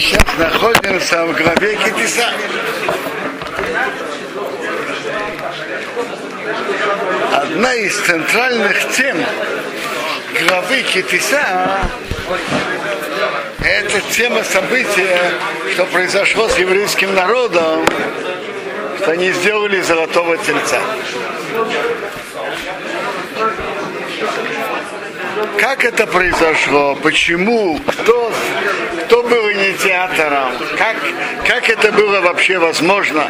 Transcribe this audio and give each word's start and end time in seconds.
сейчас 0.00 0.24
находимся 0.38 1.24
в 1.26 1.32
главе 1.36 1.76
Китиса. 1.76 2.28
Одна 7.32 7.74
из 7.74 7.96
центральных 7.98 8.88
тем 8.90 9.16
главы 10.40 10.82
Китиса 10.82 11.88
это 13.64 14.00
тема 14.12 14.42
события, 14.44 15.32
что 15.72 15.84
произошло 15.86 16.48
с 16.48 16.58
еврейским 16.58 17.14
народом, 17.14 17.86
что 19.00 19.12
они 19.12 19.30
сделали 19.32 19.80
золотого 19.80 20.36
тельца. 20.38 20.80
Как 25.58 25.84
это 25.84 26.06
произошло? 26.06 26.96
Почему? 26.96 27.78
Кто, 27.86 28.32
кто 29.12 29.22
был 29.24 29.52
инициатором? 29.52 30.54
Как, 30.78 30.96
как 31.46 31.68
это 31.68 31.92
было 31.92 32.22
вообще 32.22 32.56
возможно? 32.56 33.28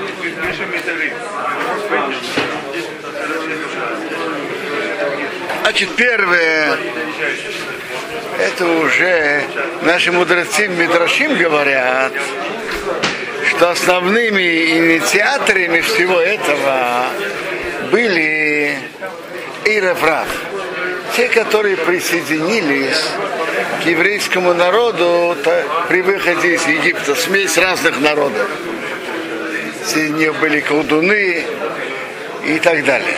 Значит, 5.63 5.89
первое, 5.97 6.77
это 8.39 8.65
уже 8.65 9.43
наши 9.83 10.13
мудрецы 10.13 10.69
Мидрашим 10.69 11.37
говорят, 11.37 12.13
что 13.49 13.71
основными 13.71 14.77
инициаторами 14.79 15.81
всего 15.81 16.21
этого 16.21 17.07
были 17.91 18.79
Ираврав 19.65 20.29
те, 21.17 21.29
которые 21.29 21.77
присоединились 21.77 23.09
к 23.83 23.87
еврейскому 23.87 24.55
народу 24.55 25.37
при 25.89 26.03
выходе 26.03 26.55
из 26.55 26.67
Египта, 26.67 27.15
смесь 27.15 27.57
разных 27.59 28.01
народов. 28.01 28.49
Среди 29.87 30.13
них 30.13 30.39
были 30.39 30.61
колдуны 30.61 31.45
и 32.47 32.59
так 32.59 32.85
далее. 32.85 33.17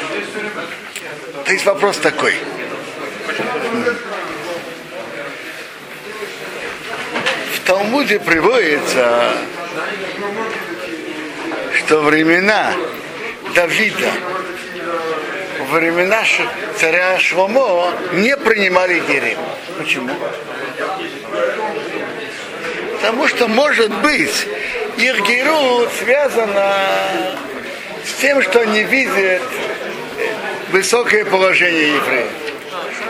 То 1.45 1.53
есть 1.53 1.65
вопрос 1.67 1.99
такой. 1.99 2.35
В 7.55 7.67
Талмуде 7.67 8.19
приводится, 8.19 9.33
что 11.79 12.01
времена 12.01 12.73
Давида 13.55 14.11
времена 15.75 16.23
царя 16.79 17.19
Швамо 17.19 17.93
не 18.13 18.37
принимали 18.37 19.01
герим. 19.01 19.39
Почему? 19.79 20.11
Потому 22.97 23.29
что, 23.29 23.49
может 23.49 23.93
быть, 24.01 24.47
их 24.97 25.29
герут 25.29 25.91
связано 25.99 26.77
с 28.05 28.21
тем, 28.21 28.41
что 28.43 28.61
они 28.61 28.83
видят 28.85 29.43
высокое 30.71 31.25
положение 31.25 31.95
евреев. 31.95 32.31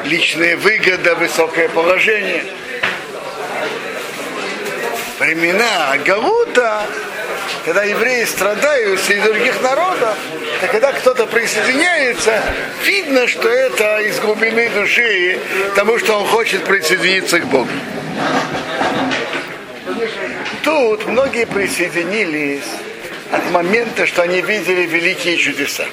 Личная 0.05 0.57
выгода, 0.57 1.15
высокое 1.15 1.69
положение. 1.69 2.45
Времена 5.19 5.97
Галута 6.05 6.87
когда 7.65 7.83
евреи 7.85 8.25
страдают 8.25 9.01
среди 9.01 9.21
других 9.21 9.61
народов, 9.63 10.17
то 10.61 10.67
когда 10.69 10.93
кто-то 10.93 11.27
присоединяется, 11.27 12.43
видно, 12.85 13.27
что 13.27 13.49
это 13.49 14.01
из 14.01 14.19
глубины 14.21 14.69
души, 14.71 15.39
потому 15.71 15.99
что 15.99 16.19
он 16.19 16.27
хочет 16.27 16.65
присоединиться 16.65 17.41
к 17.41 17.47
Богу. 17.47 17.69
Тут 20.63 21.07
многие 21.07 21.47
присоединились 21.47 22.65
от 23.31 23.51
момента, 23.51 24.07
что 24.07 24.23
они 24.23 24.41
видели 24.41 24.83
великие 24.83 25.37
чудеса. 25.37 25.85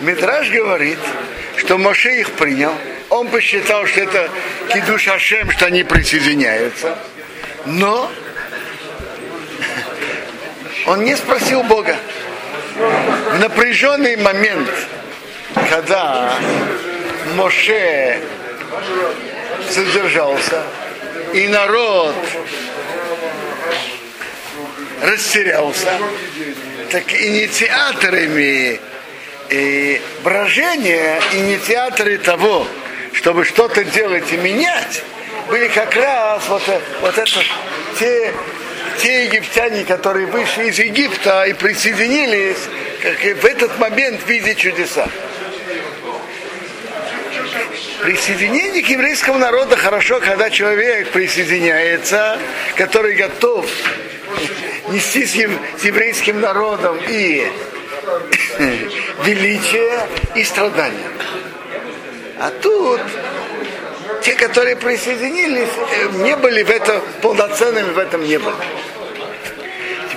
Мидраж 0.00 0.50
говорит, 0.50 0.98
что 1.56 1.78
Моше 1.78 2.20
их 2.20 2.30
принял, 2.32 2.72
он 3.08 3.28
посчитал, 3.28 3.86
что 3.86 4.00
это 4.00 4.28
кидуш 4.68 5.08
Ашем, 5.08 5.50
что 5.50 5.66
они 5.66 5.84
присоединяются, 5.84 6.98
но 7.64 8.10
он 10.86 11.04
не 11.04 11.16
спросил 11.16 11.62
Бога. 11.62 11.96
В 12.76 13.38
напряженный 13.38 14.16
момент, 14.16 14.68
когда 15.70 16.34
Моше 17.36 18.20
задержался, 19.70 20.62
и 21.32 21.46
народ 21.48 22.14
растерялся, 25.02 25.92
так 26.90 27.12
инициаторами 27.12 28.80
и 29.50 30.00
брожения, 30.22 31.20
инициаторы 31.32 32.18
того, 32.18 32.66
чтобы 33.12 33.44
что-то 33.44 33.84
делать 33.84 34.32
и 34.32 34.36
менять, 34.36 35.02
были 35.48 35.68
как 35.68 35.94
раз 35.94 36.42
вот, 36.48 36.62
вот 37.00 37.18
это 37.18 37.40
те 37.98 38.32
те 38.98 39.24
египтяне, 39.24 39.84
которые 39.84 40.26
вышли 40.26 40.68
из 40.68 40.78
Египта 40.78 41.44
и 41.44 41.52
присоединились, 41.52 42.58
как 43.02 43.24
и 43.24 43.32
в 43.32 43.44
этот 43.44 43.78
момент 43.78 44.20
видят 44.26 44.56
чудеса. 44.56 45.08
Присоединение 48.02 48.82
к 48.82 48.86
еврейскому 48.88 49.38
народу 49.38 49.76
хорошо, 49.76 50.20
когда 50.20 50.50
человек 50.50 51.10
присоединяется, 51.10 52.38
который 52.76 53.14
готов 53.14 53.66
нести 54.88 55.24
с 55.24 55.34
еврейским 55.34 56.40
народом 56.40 56.98
и 57.08 57.46
величие, 59.24 60.00
и 60.34 60.44
страдания. 60.44 61.08
А 62.38 62.50
тут 62.50 63.00
те, 64.22 64.34
которые 64.34 64.76
присоединились, 64.76 65.68
э, 65.92 66.08
не 66.24 66.36
были 66.36 66.62
в 66.62 66.70
этом 66.70 67.00
полноценными, 67.22 67.90
в 67.90 67.98
этом 67.98 68.22
не 68.24 68.38
были. 68.38 68.54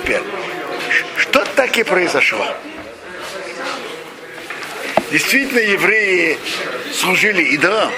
Теперь, 0.08 0.24
что 1.18 1.44
так 1.58 1.78
и 1.78 1.84
произошло? 1.84 2.48
Действительно, 5.12 5.60
евреи 5.60 6.38
служили 6.94 7.44
идолам. 7.44 7.92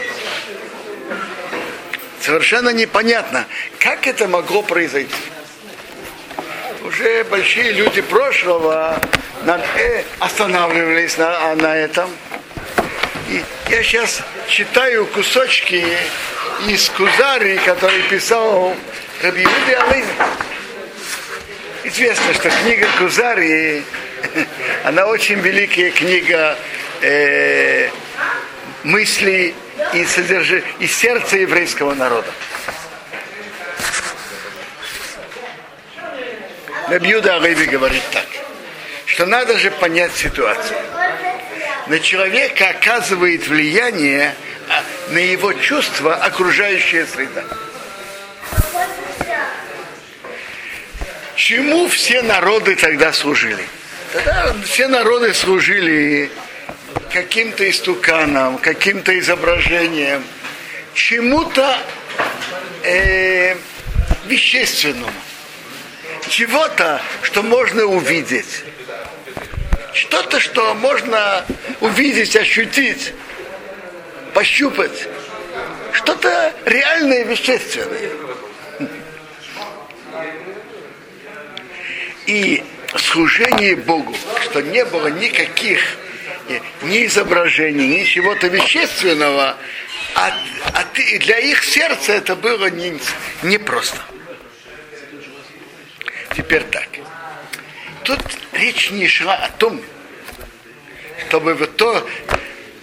Совершенно 2.19 2.69
непонятно, 2.69 3.45
как 3.77 4.07
это 4.07 4.27
могло 4.27 4.63
произойти. 4.63 5.13
Уже 6.83 7.23
большие 7.25 7.73
люди 7.73 8.01
прошлого 8.01 8.99
э, 9.75 10.03
останавливались 10.17 11.15
на, 11.19 11.53
на 11.57 11.77
этом. 11.77 12.09
И 13.27 13.43
я 13.69 13.83
сейчас 13.83 14.23
читаю 14.47 15.05
кусочки 15.05 15.85
из 16.67 16.89
Кузари, 16.89 17.59
который 17.59 18.01
писал 18.01 18.75
Рабиуди 19.21 19.73
Алын. 19.73 20.05
Известно, 21.83 22.33
что 22.33 22.49
книга 22.49 22.87
Кузари, 22.97 23.83
она 24.83 25.05
очень 25.05 25.39
великая 25.39 25.91
книга 25.91 26.57
э, 27.01 27.89
мыслей 28.83 29.55
и, 29.93 30.05
содержи, 30.05 30.63
и 30.79 30.87
сердца 30.87 31.37
еврейского 31.37 31.93
народа. 31.93 32.31
Рабиуда 36.89 37.35
Алейви 37.35 37.65
говорит 37.65 38.03
так, 38.11 38.25
что 39.05 39.25
надо 39.25 39.57
же 39.57 39.71
понять 39.71 40.11
ситуацию 40.15 40.77
на 41.89 41.99
человека 41.99 42.69
оказывает 42.69 43.47
влияние 43.47 44.35
а, 44.69 44.83
на 45.11 45.17
его 45.17 45.53
чувства 45.53 46.15
окружающая 46.15 47.05
среда. 47.07 47.43
Чему 51.39 51.87
все 51.87 52.21
народы 52.21 52.75
тогда 52.75 53.13
служили? 53.13 53.63
Тогда 54.11 54.53
все 54.65 54.89
народы 54.89 55.33
служили 55.33 56.29
каким-то 57.13 57.67
истуканом, 57.69 58.57
каким-то 58.57 59.17
изображением, 59.17 60.21
чему-то 60.93 61.77
э, 62.83 63.55
вещественному, 64.25 65.13
чего-то, 66.27 67.01
что 67.21 67.41
можно 67.41 67.85
увидеть 67.85 68.65
что-то, 69.93 70.41
что 70.41 70.73
можно 70.75 71.45
увидеть, 71.79 72.35
ощутить, 72.35 73.13
пощупать. 74.33 75.07
Что-то 75.93 76.53
реальное, 76.65 77.23
вещественное. 77.23 78.09
И 82.29 82.63
служение 82.95 83.75
Богу, 83.75 84.15
что 84.43 84.61
не 84.61 84.85
было 84.85 85.07
никаких 85.07 85.97
ни 86.83 87.07
изображений, 87.07 87.87
ни 87.87 88.03
чего-то 88.03 88.45
вещественного, 88.45 89.57
а, 90.13 90.31
а 90.75 90.85
для 90.93 91.39
их 91.39 91.63
сердца 91.63 92.13
это 92.13 92.35
было 92.35 92.69
непросто. 93.41 93.97
Не, 93.97 94.03
Теперь 96.35 96.61
так. 96.65 96.87
Тут 98.03 98.19
речь 98.51 98.91
не 98.91 99.07
шла 99.07 99.33
о 99.33 99.49
том, 99.49 99.81
чтобы 101.29 101.55
вот 101.55 101.77
то, 101.77 102.07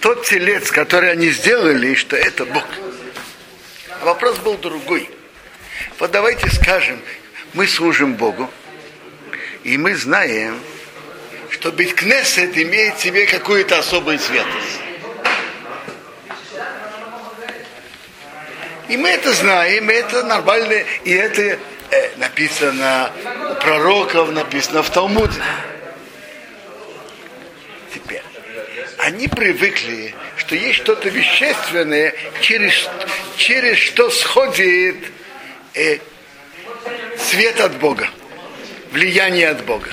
тот 0.01 0.27
телец, 0.27 0.73
который 0.73 1.13
они 1.13 1.31
сделали, 1.31 1.95
что 1.95 2.17
это 2.17 2.47
Бог. 2.47 2.67
Вопрос 4.03 4.39
был 4.39 4.59
другой. 4.59 5.09
Вот 6.01 6.11
давайте 6.11 6.51
скажем, 6.51 7.01
мы 7.55 7.69
служим 7.69 8.15
Богу, 8.15 8.51
и 9.67 9.77
мы 9.79 9.97
знаем, 9.97 10.61
что 11.51 11.73
быть 11.73 11.93
Кнессет 11.97 12.57
имеет 12.57 12.99
в 12.99 13.03
себе 13.03 13.27
какую-то 13.27 13.81
особую 13.81 14.21
святость. 14.21 14.81
И 18.89 18.97
мы 18.97 19.09
это 19.09 19.33
знаем, 19.33 19.91
и 19.91 19.93
это 19.93 20.23
нормально, 20.23 20.85
и 21.03 21.11
это 21.11 21.59
э, 21.91 22.11
написано 22.17 23.11
у 23.51 23.55
пророков, 23.57 24.31
написано 24.31 24.85
в 24.85 24.91
Талмуде. 24.91 25.43
Теперь, 27.93 28.23
они 28.99 29.27
привыкли, 29.27 30.15
что 30.37 30.55
есть 30.55 30.77
что-то 30.77 31.09
вещественное, 31.09 32.15
через, 32.41 32.89
через 33.37 33.79
что 33.79 34.11
сходит 34.11 35.11
э, 35.75 35.99
свет 37.19 37.59
от 37.59 37.77
Бога, 37.79 38.09
влияние 38.91 39.49
от 39.49 39.65
Бога. 39.65 39.91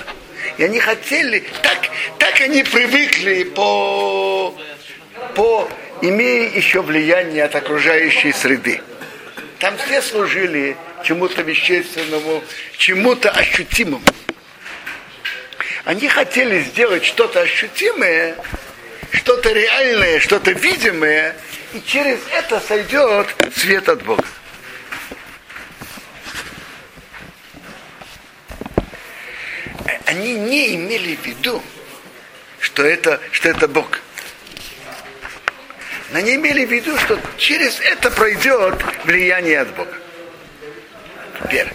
И 0.58 0.64
они 0.64 0.78
хотели, 0.78 1.44
так, 1.62 1.78
так 2.18 2.40
они 2.40 2.62
привыкли 2.62 3.44
по, 3.44 4.56
по 5.34 5.68
имея 6.00 6.50
еще 6.50 6.82
влияние 6.82 7.44
от 7.44 7.54
окружающей 7.54 8.32
среды. 8.32 8.80
Там 9.58 9.76
все 9.78 10.02
служили 10.02 10.76
чему-то 11.04 11.42
вещественному, 11.42 12.42
чему-то 12.76 13.30
ощутимому. 13.30 14.04
Они 15.84 16.08
хотели 16.08 16.60
сделать 16.60 17.04
что-то 17.04 17.40
ощутимое, 17.40 18.36
что-то 19.12 19.52
реальное, 19.52 20.18
что-то 20.18 20.52
видимое, 20.52 21.36
и 21.72 21.82
через 21.86 22.18
это 22.32 22.60
сойдет 22.60 23.34
свет 23.54 23.88
от 23.88 24.02
Бога. 24.02 24.24
Они 30.06 30.34
не 30.34 30.74
имели 30.76 31.16
в 31.16 31.26
виду, 31.26 31.62
что 32.60 32.84
это, 32.84 33.20
что 33.32 33.48
это 33.48 33.68
Бог. 33.68 34.00
Но 36.10 36.18
они 36.18 36.36
имели 36.36 36.64
в 36.64 36.72
виду, 36.72 36.96
что 36.98 37.18
через 37.36 37.80
это 37.80 38.10
пройдет 38.10 38.82
влияние 39.04 39.60
от 39.60 39.74
Бога. 39.74 39.96
Теперь, 41.42 41.68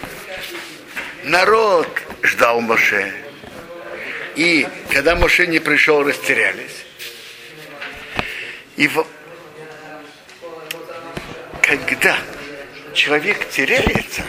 народ 1.24 1.88
ждал 2.22 2.60
Моше. 2.60 3.12
И 4.36 4.66
когда 4.90 5.14
Моше 5.16 5.46
не 5.46 5.58
пришел, 5.58 6.02
растерялись. 6.02 6.84
И 8.76 8.88
в... 8.88 9.06
когда 11.62 12.16
человек 12.94 13.48
теряется, 13.50 14.22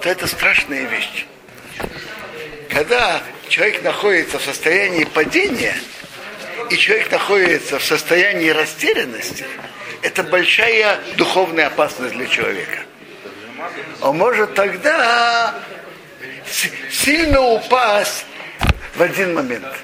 то 0.00 0.08
это 0.08 0.26
страшная 0.26 0.84
вещь. 0.84 1.26
Когда 2.76 3.22
человек 3.48 3.82
находится 3.82 4.38
в 4.38 4.42
состоянии 4.42 5.04
падения, 5.04 5.74
и 6.68 6.76
человек 6.76 7.10
находится 7.10 7.78
в 7.78 7.82
состоянии 7.82 8.50
растерянности, 8.50 9.46
это 10.02 10.22
большая 10.22 11.00
духовная 11.16 11.68
опасность 11.68 12.14
для 12.14 12.26
человека. 12.26 12.80
Он 14.02 14.18
может 14.18 14.52
тогда 14.52 15.54
сильно 16.90 17.40
упасть 17.40 18.26
в 18.94 19.00
один 19.00 19.32
момент. 19.32 19.74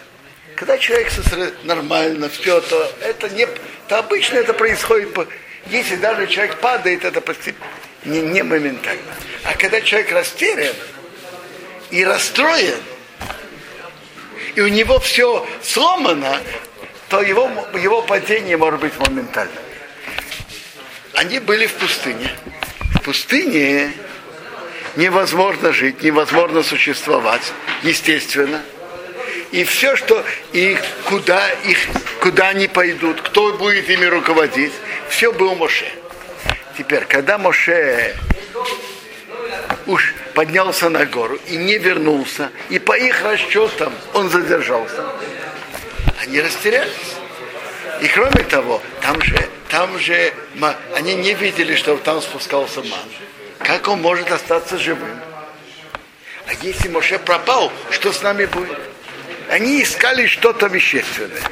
Когда 0.54 0.76
человек 0.76 1.10
нормально, 1.64 2.28
все, 2.28 2.60
то 2.60 2.92
это 3.00 3.30
не, 3.30 3.46
то 3.88 4.00
обычно 4.00 4.36
это 4.36 4.52
происходит, 4.52 5.16
если 5.68 5.96
даже 5.96 6.26
человек 6.26 6.58
падает, 6.60 7.06
это 7.06 7.22
почти 7.22 7.54
не, 8.04 8.20
не 8.20 8.42
моментально. 8.42 9.14
А 9.44 9.54
когда 9.54 9.80
человек 9.80 10.12
растерян 10.12 10.74
и 11.92 12.04
расстроен, 12.04 12.80
и 14.54 14.60
у 14.62 14.68
него 14.68 14.98
все 14.98 15.46
сломано, 15.62 16.40
то 17.08 17.20
его, 17.20 17.50
его 17.74 18.00
падение 18.02 18.56
может 18.56 18.80
быть 18.80 18.98
моментальным. 18.98 19.62
Они 21.12 21.38
были 21.38 21.66
в 21.66 21.74
пустыне. 21.74 22.34
В 22.94 23.02
пустыне 23.02 23.92
невозможно 24.96 25.72
жить, 25.72 26.02
невозможно 26.02 26.62
существовать, 26.62 27.52
естественно. 27.82 28.62
И 29.50 29.64
все, 29.64 29.94
что 29.94 30.24
и 30.54 30.78
куда 31.04 31.46
их, 31.66 31.78
куда 32.20 32.48
они 32.48 32.68
пойдут, 32.68 33.20
кто 33.20 33.52
будет 33.52 33.90
ими 33.90 34.06
руководить, 34.06 34.72
все 35.10 35.30
было 35.30 35.54
Моше. 35.54 35.92
Теперь, 36.78 37.04
когда 37.04 37.36
Моше 37.36 38.16
уж 39.86 40.14
поднялся 40.34 40.88
на 40.88 41.04
гору 41.06 41.38
и 41.46 41.56
не 41.56 41.78
вернулся, 41.78 42.50
и 42.70 42.78
по 42.78 42.96
их 42.96 43.22
расчетам 43.22 43.92
он 44.14 44.30
задержался, 44.30 45.04
они 46.20 46.40
растерялись. 46.40 47.16
И 48.00 48.08
кроме 48.08 48.42
того, 48.44 48.82
там 49.00 49.20
же, 49.22 49.48
там 49.68 49.98
же 49.98 50.32
они 50.94 51.14
не 51.14 51.34
видели, 51.34 51.76
что 51.76 51.96
там 51.96 52.20
спускался 52.20 52.80
ман. 52.80 53.08
Как 53.58 53.86
он 53.88 54.00
может 54.00 54.30
остаться 54.32 54.76
живым? 54.78 55.20
А 56.46 56.52
если 56.62 56.88
Моше 56.88 57.18
пропал, 57.18 57.72
что 57.90 58.12
с 58.12 58.22
нами 58.22 58.46
будет? 58.46 58.78
Они 59.48 59.82
искали 59.82 60.26
что-то 60.26 60.66
вещественное. 60.66 61.42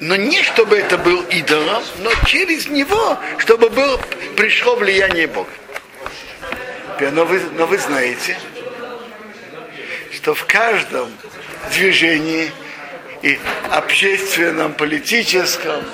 Но 0.00 0.16
не 0.16 0.42
чтобы 0.42 0.78
это 0.78 0.98
был 0.98 1.20
идолом, 1.22 1.82
но 1.98 2.10
через 2.26 2.66
него, 2.68 3.18
чтобы 3.38 3.68
было, 3.70 4.00
пришло 4.36 4.74
влияние 4.74 5.26
Бога. 5.26 5.50
Но 7.10 7.24
вы, 7.24 7.40
но 7.56 7.66
вы 7.66 7.78
знаете, 7.78 8.38
что 10.12 10.34
в 10.34 10.44
каждом 10.46 11.10
движении 11.72 12.52
и 13.22 13.38
общественном, 13.70 14.74
политическом, 14.74 15.84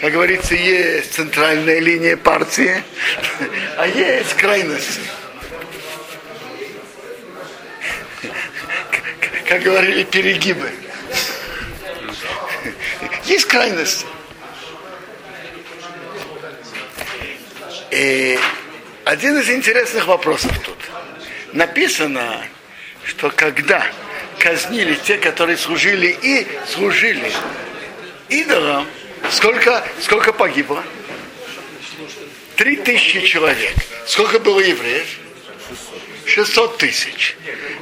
как 0.00 0.12
говорится, 0.12 0.54
есть 0.54 1.14
центральная 1.14 1.80
линия 1.80 2.16
партии, 2.16 2.82
а 3.76 3.86
есть 3.86 4.34
крайности. 4.34 5.00
Как 9.48 9.62
говорили, 9.62 10.04
перегибы. 10.04 10.70
Есть 13.24 13.46
крайности. 13.46 14.06
И 17.90 18.38
один 19.04 19.38
из 19.38 19.50
интересных 19.50 20.06
вопросов 20.06 20.52
тут. 20.64 20.78
Написано, 21.52 22.42
что 23.04 23.30
когда 23.30 23.86
казнили 24.38 24.94
те, 24.94 25.18
которые 25.18 25.56
служили 25.56 26.16
и 26.22 26.46
служили 26.66 27.30
идолам, 28.28 28.86
сколько, 29.30 29.86
сколько 30.00 30.32
погибло? 30.32 30.82
Три 32.56 32.76
тысячи 32.76 33.20
человек. 33.20 33.74
Сколько 34.06 34.38
было 34.38 34.60
евреев? 34.60 35.06
600 36.26 36.78
тысяч. 36.78 37.36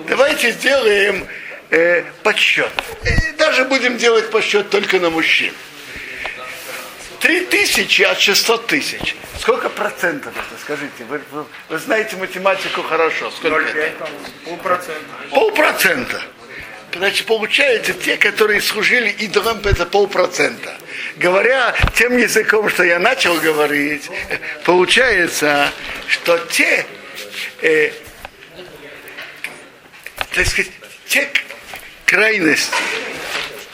Давайте 0.09 0.50
сделаем 0.52 1.26
э, 1.71 2.02
подсчет. 2.23 2.71
И 3.05 3.33
даже 3.37 3.64
будем 3.64 3.97
делать 3.97 4.31
подсчет 4.31 4.71
только 4.71 4.99
на 4.99 5.11
мужчин. 5.11 5.52
Три 7.23 7.43
тысячи 7.47 8.02
от 8.02 8.19
600 8.19 8.67
тысяч. 8.67 9.14
Сколько 9.38 9.69
процентов 9.69 10.35
это, 10.37 10.61
скажите? 10.61 11.05
Вы, 11.09 11.21
вы, 11.31 11.47
вы 11.69 11.79
знаете 11.79 12.17
математику 12.17 12.83
хорошо. 12.83 13.31
Сколько 13.31 13.61
0,5, 13.61 13.76
это? 13.76 14.09
Полпроцента. 14.45 15.14
Полпроцента. 15.31 16.23
Значит, 16.93 17.26
получается, 17.26 17.93
те, 17.95 18.17
которые 18.17 18.61
служили 18.61 19.09
идолам, 19.09 19.61
это 19.64 19.87
полпроцента. 19.87 20.76
Говоря 21.17 21.73
тем 21.95 22.19
языком, 22.19 22.69
что 22.69 22.83
я 22.83 22.99
начал 22.99 23.37
говорить, 23.37 24.11
получается, 24.64 25.71
что 26.09 26.38
те, 26.50 26.85
э, 27.62 27.93
так 30.35 30.47
сказать, 30.47 30.73
те 31.07 31.29
крайности, 32.05 32.75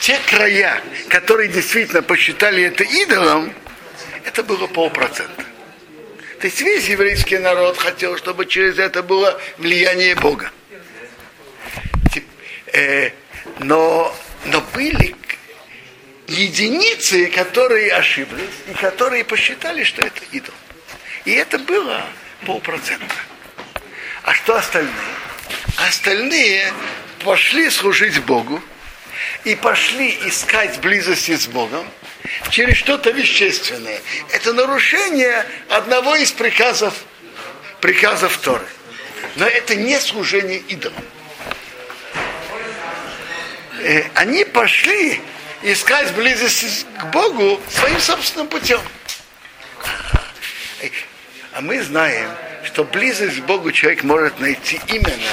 те 0.00 0.18
края, 0.26 0.82
которые 1.08 1.48
действительно 1.48 2.02
посчитали 2.02 2.62
это 2.64 2.84
идолом, 2.84 3.52
это 4.24 4.42
было 4.42 4.66
полпроцента. 4.66 5.44
То 6.40 6.46
есть 6.46 6.60
весь 6.60 6.88
еврейский 6.88 7.38
народ 7.38 7.78
хотел, 7.78 8.16
чтобы 8.16 8.46
через 8.46 8.78
это 8.78 9.02
было 9.02 9.40
влияние 9.58 10.14
Бога 10.14 10.52
э, 12.72 13.10
но, 13.60 14.14
но 14.46 14.60
были 14.74 15.14
единицы, 16.26 17.26
которые 17.26 17.92
ошиблись 17.92 18.50
и 18.68 18.74
которые 18.74 19.24
посчитали, 19.24 19.84
что 19.84 20.02
это 20.02 20.20
идол. 20.32 20.54
И 21.24 21.32
это 21.32 21.58
было 21.58 22.04
полпроцента. 22.46 23.14
А 24.22 24.34
что 24.34 24.56
остальные? 24.56 24.92
Остальные 25.76 26.72
пошли 27.24 27.70
служить 27.70 28.20
Богу 28.24 28.62
и 29.48 29.54
пошли 29.54 30.18
искать 30.26 30.78
близости 30.80 31.34
с 31.34 31.46
Богом 31.46 31.88
через 32.50 32.76
что-то 32.76 33.10
вещественное. 33.10 33.98
Это 34.30 34.52
нарушение 34.52 35.46
одного 35.70 36.16
из 36.16 36.32
приказов, 36.32 36.92
приказов 37.80 38.36
Торы. 38.38 38.66
Но 39.36 39.46
это 39.46 39.74
не 39.74 39.98
служение 40.00 40.58
идолам. 40.58 41.02
Э, 43.80 44.02
они 44.14 44.44
пошли 44.44 45.20
искать 45.62 46.12
близости 46.12 46.84
к 47.00 47.04
Богу 47.06 47.58
своим 47.70 48.00
собственным 48.00 48.48
путем. 48.48 48.80
А 51.52 51.60
мы 51.62 51.82
знаем, 51.82 52.30
что 52.64 52.84
близость 52.84 53.40
к 53.40 53.44
Богу 53.44 53.72
человек 53.72 54.02
может 54.04 54.38
найти 54.40 54.78
именно, 54.88 55.32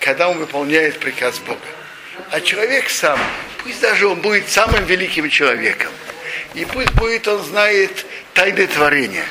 когда 0.00 0.28
он 0.28 0.38
выполняет 0.38 1.00
приказ 1.00 1.38
Бога. 1.38 1.58
А 2.30 2.40
человек 2.40 2.90
сам, 2.90 3.18
пусть 3.64 3.80
даже 3.80 4.06
он 4.06 4.20
будет 4.20 4.48
самым 4.50 4.84
великим 4.84 5.28
человеком, 5.30 5.90
и 6.54 6.64
пусть 6.66 6.92
будет 6.92 7.26
он 7.26 7.42
знает 7.42 8.06
тайны 8.34 8.66
творения, 8.66 9.24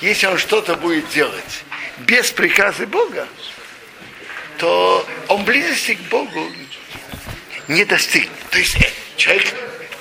если 0.00 0.26
он 0.26 0.38
что-то 0.38 0.76
будет 0.76 1.08
делать 1.08 1.64
без 2.00 2.30
приказа 2.30 2.86
Бога, 2.86 3.26
то 4.58 5.06
он 5.28 5.44
близости 5.44 5.94
к 5.94 6.00
Богу 6.10 6.52
не 7.66 7.84
достигнет. 7.84 8.30
То 8.50 8.58
есть 8.58 8.76
э, 8.76 8.90
человек, 9.16 9.46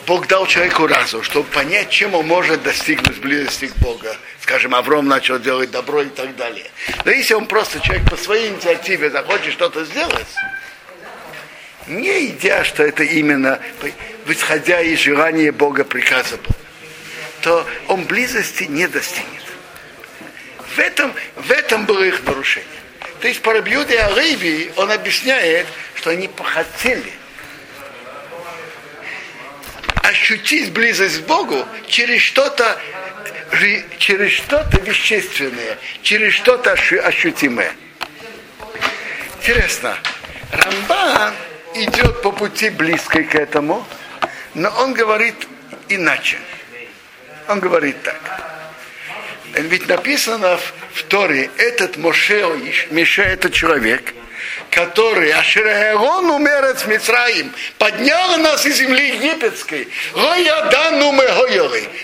Бог 0.05 0.27
дал 0.27 0.45
человеку 0.47 0.87
разум, 0.87 1.23
чтобы 1.23 1.47
понять, 1.49 1.89
чем 1.89 2.13
он 2.13 2.27
может 2.27 2.63
достигнуть 2.63 3.19
близости 3.19 3.67
к 3.67 3.75
Богу. 3.77 4.07
Скажем, 4.41 4.75
Авром 4.75 5.07
начал 5.07 5.39
делать 5.39 5.71
добро 5.71 6.01
и 6.01 6.09
так 6.09 6.35
далее. 6.35 6.65
Но 7.05 7.11
если 7.11 7.33
он 7.33 7.45
просто 7.45 7.79
человек 7.79 8.09
по 8.09 8.17
своей 8.17 8.49
инициативе 8.49 9.09
захочет 9.09 9.53
что-то 9.53 9.85
сделать, 9.85 10.27
не 11.87 12.27
идя, 12.27 12.63
что 12.63 12.83
это 12.83 13.03
именно 13.03 13.59
исходя 14.27 14.81
из 14.81 14.99
желания 14.99 15.51
Бога, 15.51 15.83
приказа 15.83 16.37
Бога, 16.37 16.55
то 17.41 17.67
он 17.87 18.03
близости 18.03 18.63
не 18.63 18.87
достигнет. 18.87 19.43
В 20.75 20.79
этом, 20.79 21.13
в 21.35 21.51
этом 21.51 21.85
было 21.85 22.03
их 22.03 22.23
нарушение. 22.23 22.67
То 23.21 23.27
есть 23.27 23.41
по 23.41 23.53
Рабьюде 23.53 23.99
Арабии 23.99 24.71
он 24.75 24.91
объясняет, 24.91 25.65
что 25.95 26.11
они 26.11 26.29
хотели 26.37 27.11
ощутить 30.03 30.71
близость 30.71 31.23
к 31.23 31.25
Богу 31.25 31.65
через 31.87 32.21
что-то 32.21 32.79
через 33.97 34.33
что-то 34.33 34.79
вещественное, 34.81 35.77
через 36.01 36.33
что-то 36.33 36.73
ощутимое. 36.73 37.71
Интересно, 39.39 39.97
Рамбан 40.51 41.33
идет 41.83 42.21
по 42.21 42.31
пути 42.31 42.69
близкой 42.69 43.23
к 43.23 43.35
этому, 43.35 43.85
но 44.53 44.69
он 44.79 44.93
говорит 44.93 45.35
иначе. 45.89 46.37
Он 47.47 47.59
говорит 47.59 48.01
так. 48.03 48.19
Ведь 49.53 49.87
написано 49.87 50.59
в 50.93 51.03
Торе, 51.03 51.49
этот 51.57 51.97
Моше, 51.97 52.45
Миша, 52.91 53.23
это 53.23 53.49
человек, 53.49 54.13
который 54.69 55.31
Ашерегон 55.31 56.29
умерец 56.29 56.85
Мицраим, 56.85 57.51
поднял 57.77 58.37
нас 58.37 58.65
из 58.65 58.77
земли 58.77 59.15
египетской. 59.15 59.87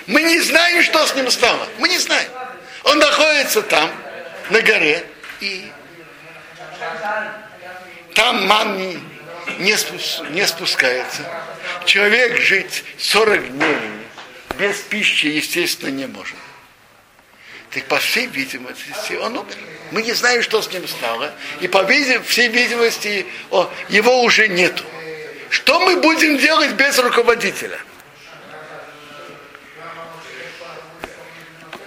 Мы 0.08 0.22
не 0.24 0.40
знаем, 0.42 0.84
что 0.84 1.06
с 1.06 1.16
ним 1.16 1.30
стало. 1.30 1.68
Мы 1.80 1.90
не 1.90 1.98
знаем. 1.98 2.30
Он 2.84 2.98
находится 2.98 3.62
там, 3.62 3.90
на 4.50 4.62
горе, 4.62 5.06
и 5.40 5.72
там 8.14 8.48
ман 8.48 9.00
не, 9.60 9.72
не, 9.72 10.30
не 10.32 10.48
спускается. 10.48 11.24
Человек 11.86 12.40
жить 12.40 12.84
40 12.98 13.58
дней 13.58 13.78
без 14.58 14.78
пищи, 14.82 15.28
естественно, 15.28 15.90
не 15.90 16.06
может. 16.06 16.36
Так 17.72 17.86
по 17.86 17.98
всей 17.98 18.28
видимости 18.28 19.14
он 19.14 19.38
умер. 19.38 19.58
Мы 19.92 20.04
не 20.04 20.14
знаем, 20.14 20.44
что 20.44 20.62
с 20.62 20.72
ним 20.72 20.88
стало. 20.88 21.34
И 21.60 21.68
по 21.68 21.86
всей 21.86 22.48
видимости 22.48 23.26
о, 23.50 23.72
его 23.90 24.22
уже 24.22 24.48
нету. 24.48 24.84
Что 25.50 25.80
мы 25.80 26.00
будем 26.02 26.38
делать 26.38 26.72
без 26.72 26.98
руководителя? 27.00 27.80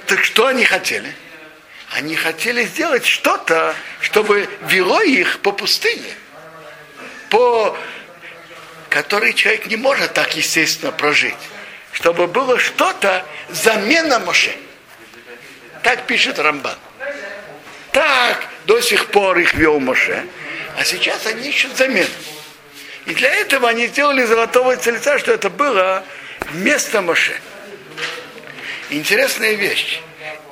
Так 0.06 0.24
что 0.24 0.46
они 0.46 0.64
хотели? 0.64 1.12
Они 1.90 2.14
хотели 2.14 2.64
сделать 2.64 3.06
что-то, 3.06 3.74
чтобы 4.00 4.48
вело 4.62 5.00
их 5.02 5.40
по 5.40 5.52
пустыне, 5.52 6.14
по 7.36 7.76
которой 8.88 9.34
человек 9.34 9.66
не 9.66 9.76
может 9.76 10.14
так 10.14 10.34
естественно 10.36 10.90
прожить. 10.90 11.34
Чтобы 11.92 12.28
было 12.28 12.58
что-то 12.58 13.26
замена 13.50 14.18
Моше. 14.20 14.56
Так 15.82 16.06
пишет 16.06 16.38
Рамбан. 16.38 16.78
Так 17.92 18.42
до 18.64 18.80
сих 18.80 19.08
пор 19.08 19.36
их 19.36 19.52
вел 19.52 19.80
Моше. 19.80 20.24
А 20.78 20.84
сейчас 20.84 21.26
они 21.26 21.50
ищут 21.50 21.76
замену. 21.76 22.08
И 23.04 23.12
для 23.12 23.28
этого 23.34 23.68
они 23.68 23.86
сделали 23.86 24.24
золотого 24.24 24.74
тельца, 24.78 25.18
что 25.18 25.30
это 25.30 25.50
было 25.50 26.04
вместо 26.52 27.02
Моше. 27.02 27.38
Интересная 28.88 29.52
вещь. 29.52 30.00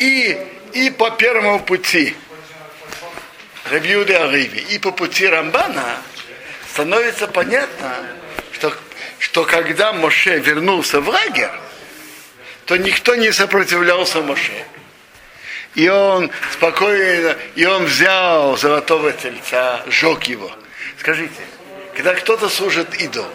И, 0.00 0.38
и 0.74 0.90
по 0.90 1.10
первому 1.12 1.60
пути 1.60 2.14
Рабиуды 3.70 4.12
Ариви, 4.12 4.58
и 4.68 4.78
по 4.78 4.92
пути 4.92 5.26
Рамбана 5.26 6.02
становится 6.74 7.28
понятно, 7.28 7.94
что, 8.50 8.76
что 9.20 9.44
когда 9.44 9.92
Моше 9.92 10.40
вернулся 10.40 11.00
в 11.00 11.08
лагерь, 11.08 11.48
то 12.66 12.76
никто 12.76 13.14
не 13.14 13.30
сопротивлялся 13.30 14.22
Моше. 14.22 14.64
И 15.76 15.88
он 15.88 16.32
спокойно, 16.52 17.36
и 17.54 17.64
он 17.64 17.84
взял 17.84 18.56
золотого 18.56 19.12
тельца, 19.12 19.84
сжег 19.86 20.24
его. 20.24 20.50
Скажите, 20.98 21.42
когда 21.94 22.12
кто-то 22.14 22.48
служит 22.48 22.92
идол, 23.00 23.28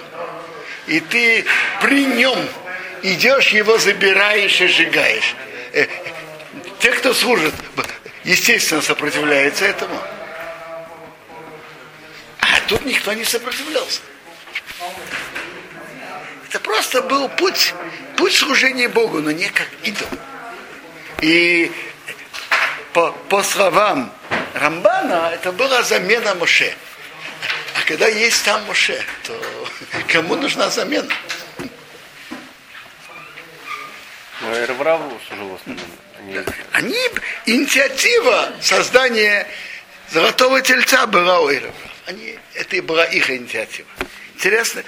и 0.88 1.00
ты 1.00 1.46
при 1.82 2.04
нем 2.04 2.40
идешь, 3.04 3.50
его 3.50 3.78
забираешь 3.78 4.60
и 4.60 4.68
сжигаешь, 4.68 5.36
э, 5.72 5.88
те, 6.80 6.92
кто 6.92 7.14
служит, 7.14 7.54
естественно, 8.26 8.82
сопротивляются 8.82 9.64
этому. 9.64 9.98
Тут 12.70 12.86
никто 12.86 13.12
не 13.14 13.26
сопротивлялся. 13.26 14.00
Это 16.48 16.60
просто 16.60 17.02
был 17.02 17.28
путь, 17.28 17.74
путь 18.16 18.36
служения 18.36 18.88
Богу, 18.88 19.22
но 19.22 19.32
не 19.32 19.50
как 19.50 19.68
идол. 19.82 20.08
И 21.22 21.72
по, 22.94 23.12
по 23.12 23.42
словам 23.42 24.14
Рамбана, 24.54 25.32
это 25.34 25.52
была 25.52 25.82
замена 25.82 26.36
Моше. 26.36 26.76
А 27.74 27.82
когда 27.88 28.08
есть 28.08 28.46
там 28.46 28.64
Моше, 28.66 29.04
то 29.24 29.68
кому 30.08 30.36
нужна 30.36 30.70
замена? 30.70 31.10
Но 34.42 34.56
Эрвраву 34.56 35.20
служил 35.28 35.60
они... 35.66 36.40
они, 36.74 37.10
инициатива 37.48 38.54
создания 38.62 39.48
золотого 40.12 40.62
тельца 40.62 41.08
была 41.08 41.40
у 41.40 41.50
Эрврав. 41.50 41.74
Они, 42.10 42.40
это 42.56 42.82
была 42.82 43.06
их 43.06 43.30
инициатива. 43.30 43.88
Интересно, 44.34 44.84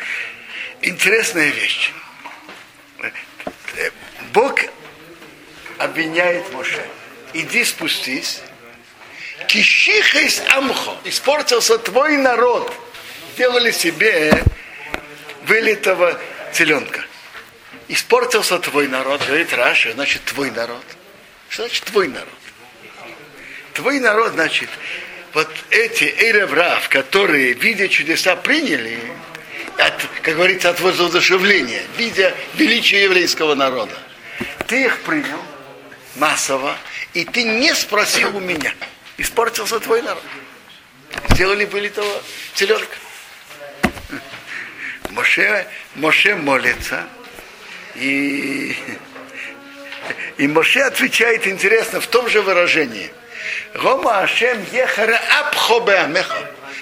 интересная 0.82 1.50
вещь. 1.50 1.92
Бог 4.34 4.60
обвиняет 5.78 6.52
Моше 6.52 6.84
иди 7.34 7.64
спустись, 7.64 8.42
кишихайс 9.48 10.42
амхо, 10.50 10.98
испортился 11.04 11.78
твой 11.78 12.18
народ, 12.18 12.74
сделали 13.36 13.70
себе 13.70 14.44
вылитого 15.44 16.20
теленка. 16.54 17.06
Испортился 17.88 18.58
твой 18.58 18.88
народ, 18.88 19.24
говорит 19.28 19.54
Раша, 19.54 19.92
значит 19.92 20.24
твой 20.26 20.50
народ. 20.50 20.84
Что 21.50 21.68
значит 21.68 21.84
твой 21.84 22.08
народ? 22.08 22.30
Твой 23.74 24.00
народ, 24.00 24.32
значит, 24.32 24.70
вот 25.34 25.50
эти 25.70 26.04
Эйреврав, 26.04 26.90
которые, 26.90 27.54
видя 27.54 27.88
чудеса, 27.88 28.36
приняли, 28.36 29.00
от, 29.78 29.94
как 30.22 30.36
говорится, 30.36 30.70
от 30.70 30.80
воодушевления, 30.80 31.84
видя 31.98 32.34
величие 32.56 33.04
еврейского 33.04 33.56
народа. 33.56 33.98
Ты 34.68 34.86
их 34.86 35.00
принял 35.02 35.42
массово, 36.16 36.76
и 37.14 37.24
ты 37.24 37.44
не 37.44 37.74
спросил 37.74 38.36
у 38.36 38.40
меня. 38.40 38.74
Испортился 39.18 39.80
твой 39.80 40.02
народ. 40.02 40.24
Сделали 41.30 41.66
были 41.66 41.90
того 41.90 42.22
теленка. 42.56 42.96
Моше, 45.12 45.68
Моше 45.96 46.36
молится, 46.36 47.06
и, 47.96 48.76
и 50.38 50.48
Моше 50.48 50.82
отвечает 50.82 51.48
интересно 51.48 52.00
в 52.00 52.08
том 52.08 52.30
же 52.30 52.42
выражении. 52.42 53.12
Рома 53.74 54.20
Ашем 54.20 54.66
ехара 54.72 55.20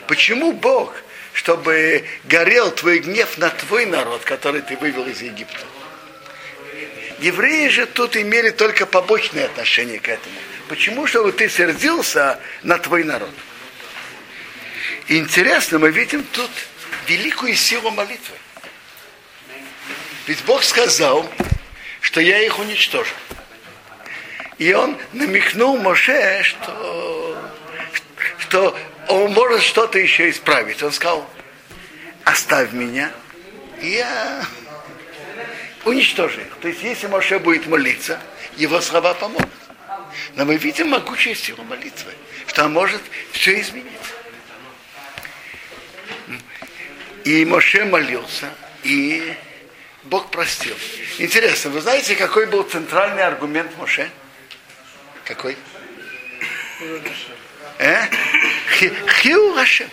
Почему 0.07 0.51
Бог, 0.53 0.93
чтобы 1.33 2.05
горел 2.25 2.71
твой 2.71 2.99
гнев 2.99 3.37
на 3.37 3.49
твой 3.49 3.85
народ, 3.85 4.23
который 4.23 4.61
ты 4.61 4.75
вывел 4.77 5.05
из 5.05 5.21
Египта? 5.21 5.59
Евреи 7.19 7.67
же 7.67 7.85
тут 7.85 8.15
имели 8.15 8.49
только 8.49 8.85
побочное 8.85 9.45
отношение 9.45 9.99
к 9.99 10.07
этому. 10.07 10.35
Почему, 10.69 11.05
чтобы 11.05 11.31
ты 11.31 11.49
сердился 11.49 12.39
на 12.63 12.77
твой 12.77 13.03
народ? 13.03 13.33
И 15.07 15.17
интересно, 15.17 15.79
мы 15.79 15.91
видим 15.91 16.23
тут 16.23 16.51
великую 17.07 17.55
силу 17.55 17.91
молитвы. 17.91 18.35
Ведь 20.27 20.43
Бог 20.45 20.63
сказал, 20.63 21.29
что 22.01 22.21
я 22.21 22.39
их 22.39 22.57
уничтожу. 22.59 23.13
И 24.59 24.73
он 24.73 24.97
намекнул 25.13 25.77
Моше, 25.77 26.43
что, 26.43 27.18
что 28.39 28.77
он 29.07 29.33
может 29.33 29.61
что-то 29.61 29.99
еще 29.99 30.29
исправить. 30.29 30.81
Он 30.81 30.91
сказал, 30.91 31.29
оставь 32.23 32.71
меня, 32.71 33.11
я 33.81 34.45
уничтожу 35.85 36.41
их. 36.41 36.55
То 36.61 36.67
есть, 36.67 36.81
если 36.83 37.07
Моше 37.07 37.39
будет 37.39 37.67
молиться, 37.67 38.19
его 38.55 38.81
слова 38.81 39.13
помогут. 39.13 39.49
Но 40.35 40.45
мы 40.45 40.57
видим 40.57 40.89
могучую 40.89 41.35
силу 41.35 41.63
молитвы, 41.63 42.13
что 42.47 42.65
он 42.65 42.73
может 42.73 43.01
все 43.31 43.59
изменить. 43.59 43.87
И 47.25 47.45
Моше 47.45 47.85
молился, 47.85 48.49
и 48.83 49.33
Бог 50.03 50.31
простил. 50.31 50.75
Интересно, 51.17 51.71
вы 51.71 51.81
знаете, 51.81 52.15
какой 52.15 52.45
был 52.47 52.63
центральный 52.63 53.23
аргумент 53.23 53.77
Моше? 53.77 54.09
Какой? 55.25 55.57
Э? 57.79 58.07
Хиу 58.77 59.53
Хашем. 59.53 59.89